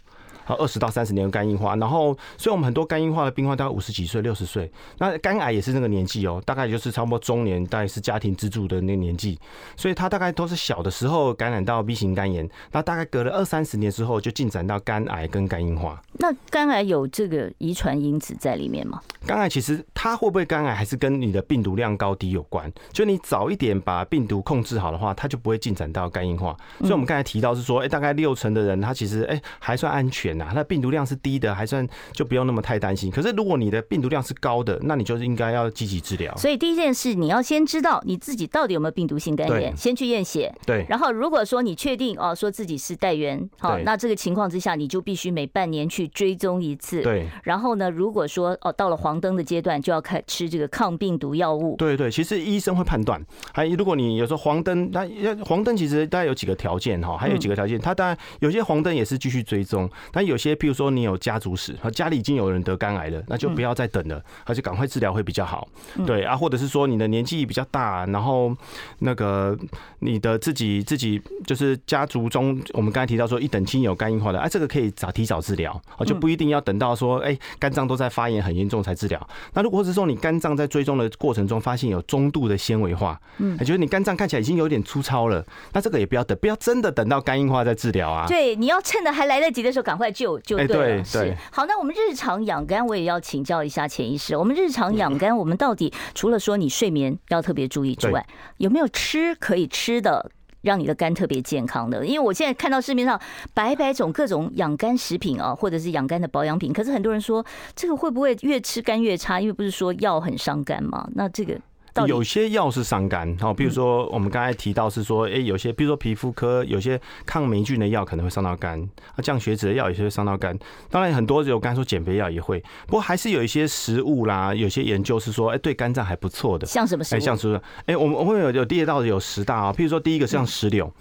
[0.49, 1.75] 好二十到三十年的肝硬化。
[1.75, 9.39] 然后，所以我们很多肝硬化的病患大概五十几岁、六十岁，那肝癌也是那个年纪哦，大概就是差不多中年，大概是家庭支柱的那个年纪，
[9.77, 16.01] 所以他大概都是小的时候感染到 B 型肝炎，那大概隔了二三十年之后就进展到肝癌跟肝硬化。
[16.13, 18.99] 那肝癌有这个遗传因子在里面吗？
[19.27, 22.71] 肝癌其实它会不会肝癌，还是跟你的病毒量高低有关。
[22.91, 26.55] 就你早一点把病毒控制好的话，它就不会进展到肝硬化。
[26.79, 33.11] 所以我们刚才提到是说，哎，大概六成的人他其实哎还算安全呐，他的病毒量是低的，还算就不用那么太担心。
[33.11, 36.35] 可是如果你的病毒量是高的，那你就是应该要积极治疗。
[36.35, 40.51] 所以第一件事，你要先知道你自己到底有没有病毒性肝炎，先去验血。
[40.65, 40.83] 对。
[40.89, 47.03] 然后如果说你确定哦，说自己是带源，好，那这个情况之下，你就必须每半年去追踪一次。
[47.03, 47.27] 对。
[47.43, 51.75] 然后呢，如果说哦到了黄灯的阶段，就要开吃这个抗病毒药物。
[51.77, 53.21] 对对，其实医生会判断。
[53.53, 55.07] 还如果你有时候黄灯，那
[55.43, 65.67] 黄灯其实大概有几个条件哈，还有几个条件，它当然有些黄灯也是继续追踪，但有些譬如说你有家族史，家里已经有人得肝癌了，那就不要再等了，而且赶快治疗会比较好。
[66.05, 68.55] 对啊，或者是说你的年纪比较大，然后
[68.99, 69.57] 那个
[69.99, 79.29] 你的自己自己就是家族中，我们刚才提到说一等亲有肝硬化的，哎，这个可以早提早治疗啊，就不一定要等到说哎肝脏都在发炎很严重才治疗。
[79.53, 88.27] 那如果是说你肝脏在追踪的过程中发现有中度的纤维化，嗯，就是你肝脏看起来已经有点粗糙了，那这个也不要等，不要真的等到肝硬化再治疗啊。
[88.27, 90.75] 对，你要趁着还来得及的时候赶快救就对了。
[90.75, 91.37] 对对。
[91.51, 94.35] 好，那我们日常养肝，我也要请教一下潜意识。
[94.35, 98.25] 我们日常养肝，我们到底 除了说你睡眠要特别注意之外，
[98.57, 100.29] 有没有吃可以吃的？
[100.61, 103.17] 让你的肝特别健康的，因为我现在看到市面上
[103.53, 109.39] 百百种各种养肝食品啊，或者是养肝的保养品，可是很多人说这个会不会越吃肝越差？
[109.39, 111.07] 因为不是说药很伤肝吗？
[111.15, 111.57] 那这个。
[112.07, 118.81] 有些药是伤肝，好，比如说我们刚才提到是说，哎，有些比如说皮肤科有些抗霉菌的药可能会伤到肝，
[119.15, 120.57] 啊，降血脂的药有些会伤到肝。
[120.89, 126.65] 当然很多有刚才说减肥药也会，不过还是有一些食物啦，有些研究是说，哎，对肝脏还不错的。
[126.65, 127.17] 像什么食物？
[127.17, 130.91] 哎，像是说，哎，我们我们有有列到有十大啊，譬如说第一个像石榴。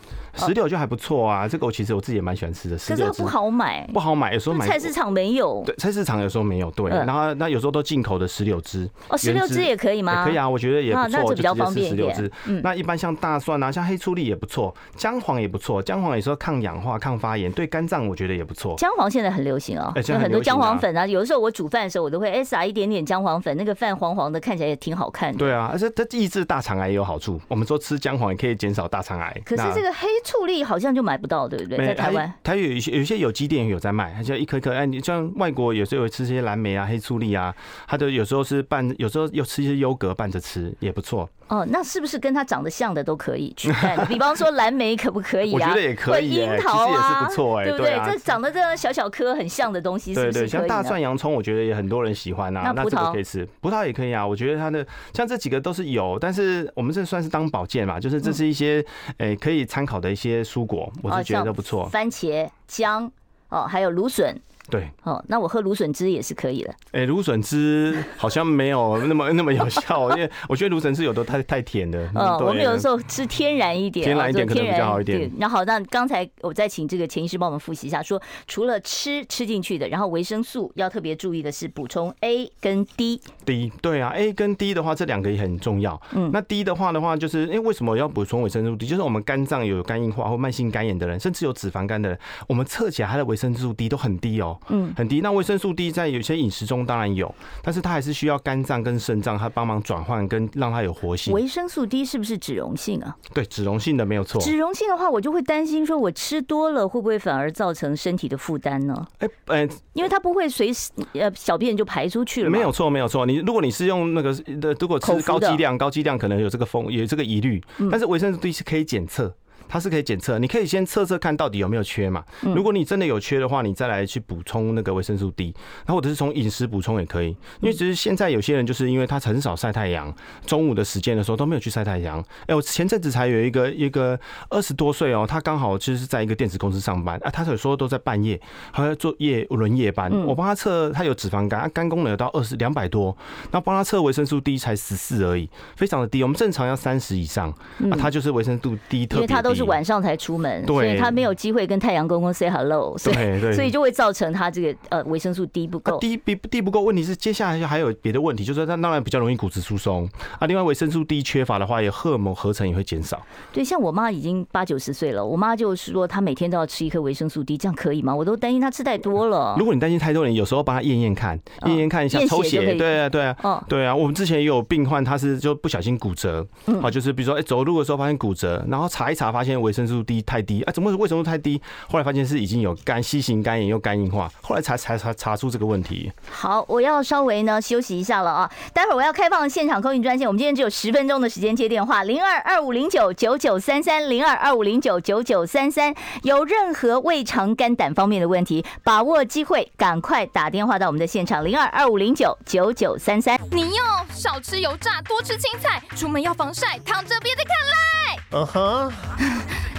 [0.46, 2.76] 石榴就还不错啊，这个我其实我自己也蛮喜欢吃的。
[2.76, 5.62] 可是它不好买，不好买，有时候买菜市场没有。
[5.66, 6.70] 对，菜市场有时候没有。
[6.72, 8.88] 对，然后那有时候都进口的石榴汁。
[9.08, 10.24] 哦，石榴汁也可以吗？
[10.24, 12.30] 可以啊，我觉得也不错，那就比较方便一点。
[12.46, 18.74] 嗯，那一般像大蒜啊，像黑醋栗也不错，姜黄也不错，姜黄有时候抗氧化、抗发炎，对肝脏我觉得也不错。
[18.78, 21.06] 姜黄现在很流行哦，有很多姜黄粉啊。
[21.06, 25.38] 有的时候我煮饭的时候，我都会哎撒一点点姜黄粉，那个饭黄黄的，看起来也挺好看的。
[25.38, 27.40] 对啊，而且它抑制大肠癌也有好处。
[27.48, 29.42] 我们说吃姜黄也可以减少大肠癌。
[29.44, 31.86] 可是这个黑醋栗好像就买不到，对不对？
[31.86, 34.74] 在台湾，它有一些有一些有机店有在卖，它就一颗颗。
[34.74, 37.54] 哎，你像外国有时候有吃些蓝莓啊、黑醋栗啊，
[37.86, 41.26] 它的有时候是拌，有时候又吃一些优格拌着吃，也不错。
[41.48, 43.96] 哦，那是不是跟它长得像的都可以取代？
[44.06, 45.54] 比方说蓝莓可不可以啊？
[45.56, 48.00] 我觉得也可以，樱桃啊，不错哎，对不对？
[48.06, 50.46] 这长得这小小颗很像的东西，是不是？
[50.46, 52.72] 像大蒜、洋葱，我觉得也很多人喜欢啊。
[52.74, 54.26] 那葡萄可以吃，葡萄也可以啊。
[54.26, 58.84] 我觉得它的像这几个都是有，但是我们这算是当保健嘛，就是这是一些
[59.16, 61.86] 诶可以参考的一些蔬果，我是觉得不错。
[61.88, 63.10] 番茄、姜
[63.48, 64.38] 哦，还有芦笋。
[64.70, 66.74] 对，哦，那我喝芦笋汁也是可以的。
[66.92, 72.10] 哎，芦笋汁好像没有那么 那么有效，因为我觉得芦笋汁有的太太甜了。
[72.14, 75.30] 嗯，我们有的时候吃天然一点，天然一点可能比较好一点。
[75.38, 83.20] 那好，那刚才我再请这个潜意识帮我们复习一下，说除了吃吃进去的，然后维生素要特别注意的是补充 A 跟 D。
[83.44, 86.00] D 对啊，A 跟 D 的话，这两个也很重要。
[86.12, 88.86] 嗯，那 D 的话的话，就是因为为什么要补充维生素 D？
[88.86, 95.20] 就是我们肝脏有肝硬化或慢性肝炎的人，甚至有脂肪肝的人，我们测起来它的维生素 D 都很低哦，嗯，很低。
[95.20, 101.32] 那维生素 D 在有些饮食中当然有，但是它还是需要肝脏跟肾脏它帮忙转换，跟让它有活性。
[101.32, 103.16] 维生素 D 是不是脂溶性啊？
[103.32, 104.40] 对，脂溶性的没有错。
[104.40, 109.06] 脂溶性的话，我就会担心说，我吃多了会不会反而造成身体的负担呢？
[109.18, 112.50] 哎，呃，因为它不会随时呃小便就排出去了。
[112.50, 113.24] 没有错，没有错。
[113.24, 119.34] 你如果你是用那个的，如果吃高剂量，高剂量可能有这个风有这个疑虑，但是维生素 D 是可以检测。
[119.68, 122.24] 它是可以检测，你可以先测测看到底有没有缺嘛。
[122.42, 125.54] 如果你真的有缺的话，你再来去补充那个维生素 D，
[125.86, 127.28] 然后或者是从饮食补充也可以。
[127.60, 130.12] 因为其实现在有些人就是因为他很少晒太阳，
[130.46, 132.24] 中午的时间的时候都没有去晒太阳。
[132.46, 138.40] 哎，我前阵子才有一个一个二十多岁哦，他刚好其实是在一个电子公司上班啊，他有时候都在半夜
[138.72, 140.10] 还要做夜轮夜班。
[140.24, 143.16] 我帮他测，他有脂肪肝，肝功能有到二十两百多，
[143.50, 146.22] 那帮他测维生素 D 才十四而已，非常的低。
[146.22, 147.50] 我们正常要三十以上，
[147.90, 155.98] 啊，他就是维生素 D 特别都是晚上才出门，所以他没有机会跟太阳公公 say hello，所以所以就会造成他这个呃维生素 D 不够。
[155.98, 160.46] D B D 不够，问题是接下来还有别的问题，就是他当然比较容易骨质疏松啊。
[160.46, 163.20] 另外维生素 D 缺乏的话，也荷尔蒙合成也会减少。
[163.52, 168.14] 对，像我妈已经八九十岁了，我妈就是说她每天都要吃一颗维生素 D，这样可以吗？
[168.14, 169.56] 我都担心她吃太多了。
[169.58, 176.46] 如果你担心太多，你有时候帮她验验看，验验看一下抽血，对啊对啊，哦对啊，我们之前也有病患，他是就不小心骨折，
[176.80, 181.60] 好，就是比如说哎走路的时候发现骨折，然后查一查发现维生素 D 太低，啊怎么为什么太低？
[181.88, 186.10] 后来发现是已经有肝 C 型肝炎又肝硬化，后来才才查查出这个问题。
[186.30, 203.38] 好，我要稍微呢休息一下了啊，待会儿我要开放现场 call in 专线，我们今天只有十分钟的时间接电话，零二二五零九九九三三零二二五零九九九三三，有任何胃肠肝胆方面的问题，把握机会，赶快打电话到我们的现场，零二二五零九九九三三。
[203.50, 208.18] 你要少吃油炸，多吃青菜，出门要防晒，躺着别再看赖。
[208.30, 208.92] 嗯哼，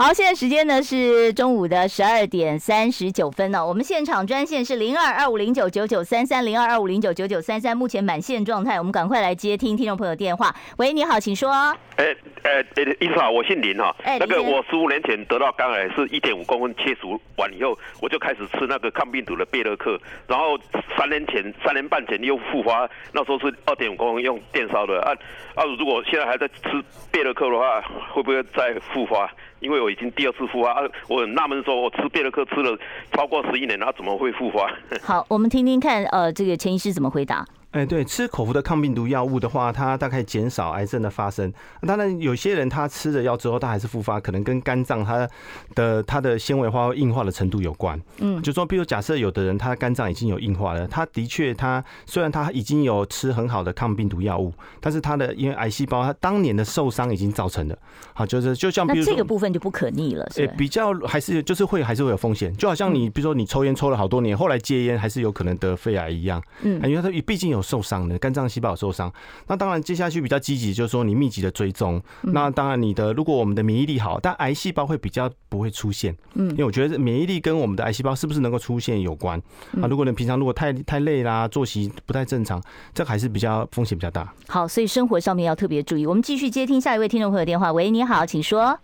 [0.00, 3.66] 好，现在时间呢是中午的十二点三十九分呢。
[3.66, 8.78] 我们现场专线是零二二五零九九九三三零二二五零九九九三三，目前满线状态。
[8.78, 10.54] 我们赶快来接听听众朋友电话。
[10.76, 11.50] 喂，你好，请说。
[11.50, 13.92] 哎哎哎，医生好，我姓林哈。
[14.04, 20.00] 哎，那个我十五年前得到肝癌，是一点五公分切除完以后，我就开始吃那个抗病毒的贝乐克。
[20.28, 20.56] 然后
[20.96, 25.02] 三年前、三年半前又复发，那时候是二点五公分用电烧的。
[25.02, 25.10] 啊
[25.56, 26.80] 啊，如果现在还在吃
[27.10, 27.82] 贝乐克的话，
[28.12, 29.28] 会不会再复发？
[29.60, 32.78] 因为我已经第二次复发，我很纳闷说，我吃贝乐克吃了
[33.12, 34.70] 超过十一年，他怎么会复发？
[35.02, 37.44] 好，我们听听看，呃，这个陈医师怎么回答。
[37.72, 41.52] 哎，对，吃口服的抗病毒药物的话，它大概减少癌症的发生。
[41.86, 45.28] 当然，有些人他吃了药之后，他还是复发，可能跟肝脏它
[45.74, 48.00] 的它的纤维化硬化的程度有关。
[48.20, 54.50] 嗯，就说，比如假设有的人他肝脏已经有硬化了，他的确他虽然他已经有吃很好的抗病毒药物，
[54.80, 57.78] 但是他的因为癌细胞他当年的受伤已经造成的，
[58.14, 66.42] 好，就是就像比如说这个部分就不可逆了，是比较还是就是会还是会有风险，就好像你比如说你抽烟抽了好多年，后来戒烟还是有可能得肺癌一样。
[66.62, 68.48] 嗯，因为他毕竟有受伤的肝脏。
[68.48, 69.12] 细胞受伤，
[69.46, 72.02] 那当然接下去比较积极，就是说你密集的追踪。
[72.22, 76.16] 那当然你的如果我们的免疫力好，但癌细胞会比较不会出现。
[76.32, 79.38] 嗯，因为我觉得免疫力跟我们的癌细胞是不是能够出现有关。
[79.82, 82.58] 啊，如果你平常如果太太累啦，作息不太正常，
[82.94, 84.32] 这还是比较风险比较大。
[84.46, 86.06] 好，所以生活上面要特别注意。
[86.06, 87.70] 我们继续接听下一位听众朋友电话。
[87.70, 88.80] 喂，你好，请说。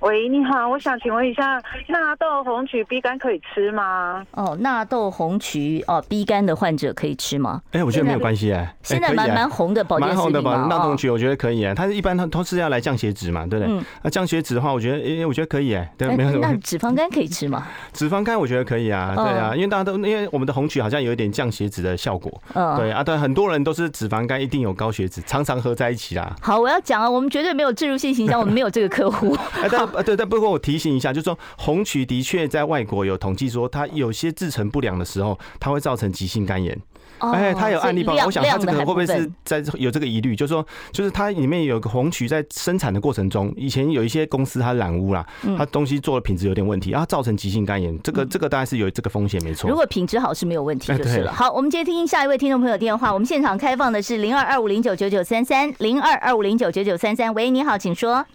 [0.00, 4.22] 喂，你好，我想请问一下，纳豆红曲 B 肝可以吃吗？
[4.32, 7.62] 哦，纳豆红曲哦，B 肝的患者可以吃吗？
[7.72, 13.80] 哎、欸，我觉得没有关系哎，现在蛮蛮红的保健食品，蛮红的吧纳豆红曲，我觉得可以哎，它是一般它都是要来降血脂嘛，对不对？
[14.02, 16.46] 那降血脂的话，我觉得哎，我觉得可以哎，对，没有什么。
[16.46, 17.66] 那脂肪肝可以吃吗？
[17.94, 26.36] 脂肪肝我觉得可以啊，对啊，因为大家都因为我们的红曲好像有一点降血脂的效果，嗯，对啊，对，很多人都是脂肪肝一定有高血脂，常常合在一起啦。
[26.42, 29.34] 好，我要讲啊，我们绝对没有植入性形象，我们没有这个客户。
[29.62, 30.60] 哎，但对，但不过我。
[30.66, 36.76] 提醒一下，就是说红曲的确在外国有统计说，它有些制成不良的时候，它会造成急性肝炎。
[37.18, 40.34] 哎，它有案例报，我想它这个会不会是在有这个疑虑？
[40.34, 45.24] 就是说，就是它里面有个红曲在生产的过程中，以前有一些公司它染污啦，
[45.56, 47.96] 它东西做的品质有点问题，然后造成急性肝炎。
[48.02, 49.70] 这个这个当然是有这个风险，没错。
[49.70, 51.32] 如果品质好是没有问题就是了。
[51.32, 53.14] 好，我们接听下一位听众朋友电话。
[53.14, 57.32] 我们现场开放的是零二二五零九九九三三零二二五零九九九三三。
[57.32, 58.26] 喂，你好，请说。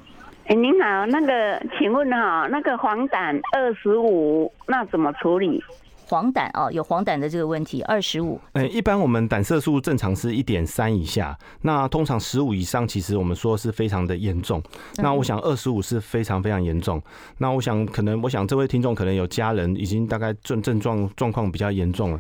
[0.52, 5.64] 哎，您好，那个，请问哈，那个黄疸二十五，那怎么处理？
[6.10, 8.38] 黄疸哦，有黄疸的这个问题，二十五。
[8.52, 14.62] 哎，一般我们胆色素正常是一点三以下，那通常十五以上，其实我们说是非常的严重。
[14.98, 17.02] 那我想二十五是非常非常严重。
[17.38, 22.20] 那我想可能，我想这位听众可能有家人已经大概症症状状况比较严重了。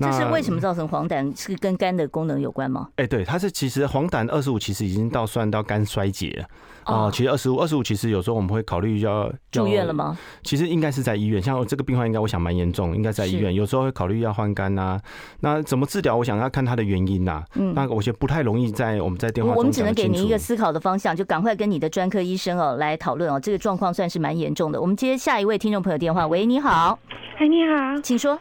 [0.00, 1.38] 这是为什么造成黄疸？
[1.38, 2.88] 是跟肝的功能有关吗？
[2.96, 7.10] 哎，对，它是其实黄疸二十五其实已经到算到肝衰竭了啊。
[7.10, 10.18] 其实二十五二十五其实有时候我们会考虑要住院了吗？
[10.42, 13.54] 其实应该是在医院，像这个病患应该我想蛮严重，应该在医院。
[13.54, 14.98] 有时候会考虑要换肝呐。
[15.40, 16.16] 那怎么治疗？
[16.16, 17.44] 我想要看他的原因呐。
[17.56, 19.58] 嗯，那我觉得不太容易在我们在电话中。
[19.58, 23.38] 我们只能给您一个思考的方向，就赶快跟你的专科医生哦来讨论哦。
[23.38, 24.80] 这个状况算是蛮严重的。
[24.80, 26.26] 我们接下一位听众朋友电话。
[26.26, 26.98] 喂，你好。
[27.38, 28.38] 哎，你好，请说。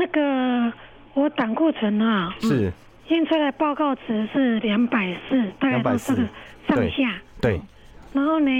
[0.00, 0.72] 那个
[1.12, 2.72] 我胆固醇啊，是。
[3.08, 6.22] 验出来报告值是两百四，大概都这个
[6.66, 7.20] 上下。
[7.42, 7.60] 对。
[8.14, 8.50] 然后呢，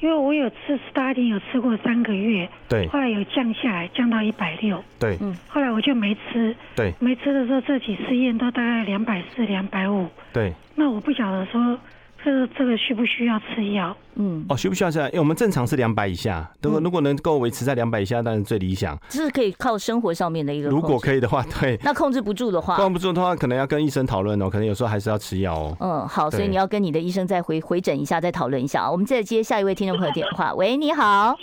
[0.00, 11.78] 因为我有吃斯大丁，有吃过三个月，对，后来有降下来，降到一百六，对，嗯，后来我就没吃，对，没吃的时候，这几次验都大概两百四、两百五，对，那我不晓得说。
[12.24, 13.96] 这个这个需不需要吃药？
[14.16, 15.06] 嗯，哦，需不需要吃药？
[15.06, 18.98] 因为我们正常是两百以下，如果如果能够维持在两百以下，当然最理想。
[19.08, 20.68] 这是可以靠生活上面的一个。
[20.68, 21.78] 如果可以的话，对。
[21.82, 24.50] 那控制不住的话，控制不住的话，可能要跟医生讨论哦。
[24.50, 25.76] 可能有时候还是要吃药哦。
[25.80, 28.90] 嗯，好，所以你要跟你的医生再回回诊一下，再讨论一下啊。
[28.90, 30.52] 我们再接下一位听众朋友电话。
[30.58, 31.36] 喂，你好。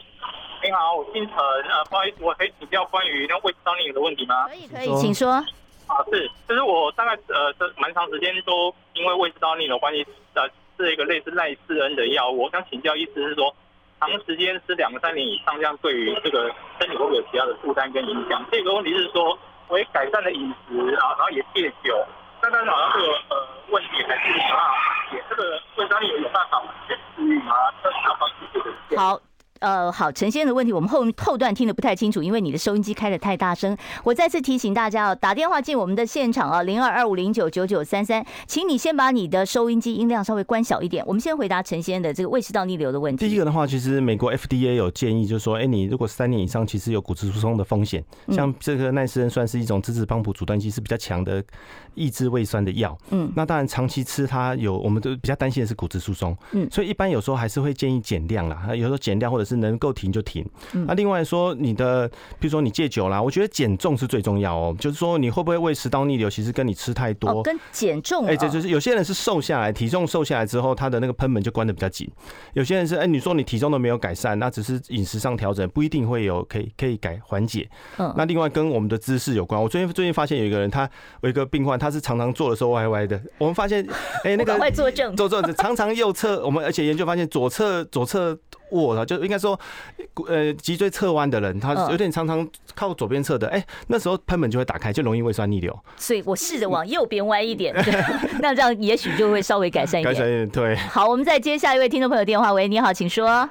[0.61, 4.47] 你好，我姓陈，呃，不好意思，我可以请教关于那胃食道逆流的问题吗？
[4.47, 5.31] 可以，可以，请说。
[5.31, 10.03] 啊，是，就是我大概呃，这蛮长时间都因为胃食道逆流关系
[10.77, 10.85] 的。
[10.85, 13.55] 是一个类似赖斯恩的药物，我想请教意思是说，
[13.99, 18.45] 长时间吃两三年以上，这样对于这个身体会不会有其他的负担跟影响？
[18.51, 22.05] 这个问题是说，我也改善了饮食啊，然后也戒酒，
[22.41, 24.75] 但是好像这个呃问题还是没办法
[25.11, 25.23] 解。
[25.29, 27.55] 这个胃酸里有有办法去治愈吗？
[27.81, 28.29] 这是哪方
[28.89, 28.99] 面？
[28.99, 29.19] 好。
[29.65, 33.75] 呃，好，陈先生的问题我们后后段听得不太清楚，因为你的收音机开的太大声。
[34.03, 41.03] 我再次提醒大家哦，打电话进我们的现场啊，零二二五零九九九三三，请你先把你的收音机音量稍微关小一点。
[41.07, 43.27] 我们先回答陈先生的这个胃食道逆流的问题。
[43.27, 48.03] 第一个的话，其实美国 FDA 有建议，就是说，哎，你如果三年以上，其实有骨质疏松的风险。
[48.29, 51.43] 像这个奈斯恩算是一种质子帮浦阻断剂，是比较强的
[51.95, 52.95] 抑制胃酸的药。
[53.09, 56.37] 嗯，那当然长期吃它有，我们都比较担心的是骨质疏松。
[56.51, 60.45] 嗯，所以一般有时候还是会建议减量啦，有时候减量或者是能够停就停。
[60.87, 62.07] 那另外说你的，
[62.39, 64.75] 比如说你戒酒啦，我觉得减重是最重要哦。
[64.79, 68.25] 就是说你会不会胃食道逆流，其实跟你吃太多，跟减重。
[68.25, 72.09] 哎，这就是有些人是瘦下来，体重瘦下来之后，他的那个喷门就关的比较紧。
[72.53, 77.69] 有些人是哎，你说你体重都没有改善，那只是饮食上调整，不一定会有可以可以改缓解。
[77.97, 79.61] 嗯，那另外跟我们的姿势有关。
[79.61, 80.89] 我最近最近发现有一个人，他
[81.21, 83.19] 有一个病患，他是常常坐的时候歪歪的。
[83.37, 83.85] 我们发现，
[84.23, 86.45] 哎，那个会坐正， 坐正，常常右侧。
[86.45, 88.37] 我们而且研究发现左侧左侧。
[89.05, 89.59] 就应该说，
[90.27, 95.77] 呃，脊椎侧弯的人，他有点常常靠左边侧的，哎，那时候喷门就会打开，就容易胃酸逆流。
[95.97, 97.73] 所以我试着往右边歪一点，
[98.41, 100.13] 那这样也许就会稍微改善一点。
[100.13, 100.75] 改善一点，对。
[100.75, 102.51] 好，我们再接下一位听众朋友电话。
[102.53, 103.49] 喂，你好，请说。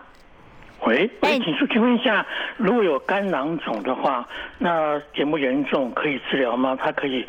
[0.87, 2.24] 喂，哎，请说，请问一下，
[2.57, 4.26] 如果有肝囊肿的话，
[4.59, 5.91] 那严不严重？
[5.93, 6.76] 可以治疗吗？
[6.80, 7.24] 它可以，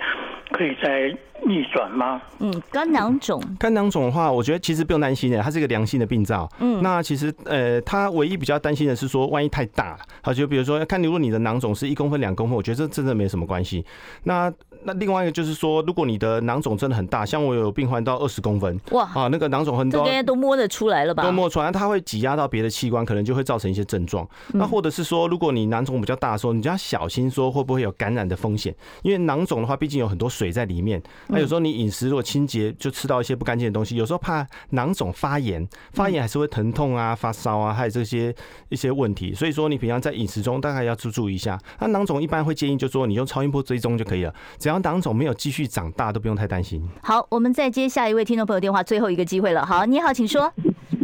[0.51, 1.15] 可以再。
[1.45, 2.19] 逆转吗？
[2.39, 6.49] 嗯，肝囊肿，肝囊肿的话，我觉得其实不用担心的，它是一个良性的病灶。
[6.59, 13.85] 嗯，那其实呃，它唯一比较担心的是说，万一太大了，好，就比如说看，如果你的囊肿是一公分、两公分，我觉得这真的没什么关系。
[14.23, 14.51] 那
[14.85, 21.23] 那另外一个就是说，如果你的囊肿真的很大，像我有病患到二十公分，哇，啊，那个囊肿很多，应该都摸得出来了吧？
[21.23, 24.27] 都摸出来，它会挤压到别的器官，可能就会造成一些症状。
[24.53, 31.01] 那或者是说，如果你囊肿比较大的时候，你就要小心说会不会有感染的风险，因为囊肿的话，毕竟有很多水在里面。
[31.27, 38.33] 那有时候你饮食如果清洁，就吃到一些不干净的东西，有时候怕囊肿发炎，发炎还是会疼痛啊、发烧啊，还有这些
[38.69, 39.33] 一些问题。
[39.33, 41.57] 所以说，你平常在饮食中大概要注注意一下。
[41.79, 44.33] 那囊肿一般会建议，就说你用超音波追踪就可以了。
[44.59, 46.81] 只要囊肿没有继续长大，都不用太担心。
[47.01, 49.65] 好，我们再接下一位听众朋友电话，最后一个机会了。
[49.65, 50.51] 好，你好，请说。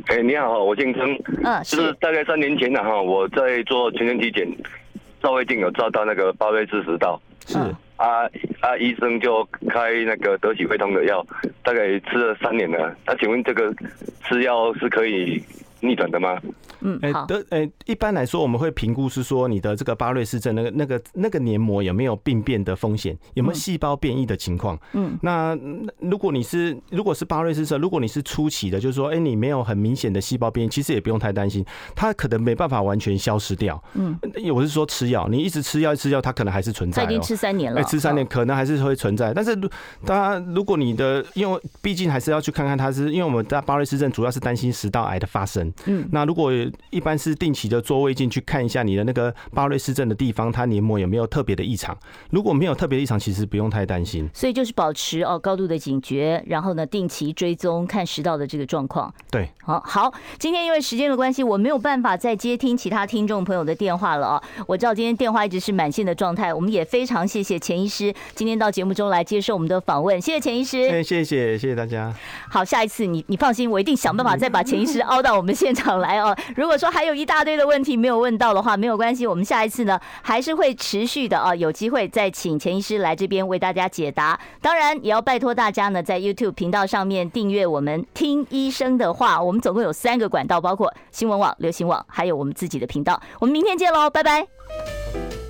[0.08, 1.14] 哎，你好，我姓曾。
[1.44, 4.48] 嗯，是大概三年前了哈，我在做全身体检，
[5.22, 7.22] 照胃镜有照到那个巴瑞氏食道。
[7.46, 7.58] 是。
[7.98, 8.24] 啊
[8.62, 8.76] 啊！
[8.80, 11.24] 医生就开那个得喜胃通的药，
[11.64, 12.96] 大概吃了三年了。
[13.06, 13.72] 那请问这个
[14.24, 15.40] 吃药是可以
[15.82, 16.40] 逆转的吗？
[16.82, 24.80] 嗯，哎，的，哎，一般来说，我们会评估是说你的这个巴瑞氏症那个那个那个黏膜有没有病变的风险，有没有细胞变异的情况。
[24.94, 25.58] 嗯，那
[26.00, 31.66] 如果你是如果是巴瑞氏症，如果你是初期的，就是说，哎，你没有很明显的细胞变异，其实也不用太担心，
[31.96, 33.82] 它可能没办法完全消失掉。
[33.94, 34.18] 嗯，
[34.54, 37.04] 我是说吃药，你一直吃药吃药，它可能还是存在。
[37.04, 39.34] 已经吃三年了，吃三年可能还是会存在。
[39.34, 39.56] 但是，
[40.06, 45.71] 当然，如果你的因为毕竟还是要去看看它，是因为我们在巴瑞氏症主要是担心食道癌的发生。
[45.86, 46.52] 嗯，那如果
[46.90, 51.98] 一般是定期的做胃镜去看一下你的那个巴瑞氏症的地方，它黏膜有没有特别的异常？
[52.30, 54.30] 如果没有特别异常，其实不用太担心。
[54.34, 59.14] 所以就是保持哦高度的警觉，然后呢定期追踪看食道的这个状况。
[59.30, 64.44] 对，好，好，今天因为时间的关系，我没有办法再接听其他听众朋友的电话了啊。
[64.68, 70.88] 我知道今天电话一直是满线的状态，我们也非常谢谢钱医师今天到节目中来接受我们的访问，谢谢钱医师。
[70.90, 72.14] 谢谢谢谢大家。
[72.50, 76.36] 好，下一次你你放心，我一定想办法再把钱医师 凹到我们现场来哦。
[76.56, 84.40] 如果说还有一大堆的问题没有问到的话，没有关系，我们下一次呢还是会持续的啊，有机会再请钱医师来这边为大家解答。
[84.60, 89.40] 当然也要拜托大家呢，在 YouTube 频道上面订阅我们听医生的话。
[89.40, 93.22] 我们总共有三个管道，包括新闻网、流行网，还有我们自己的频道。
[93.40, 95.41] 我们明天见喽，拜拜。